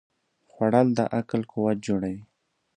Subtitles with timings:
[0.51, 2.21] خوړل د عقل قوت جوړوي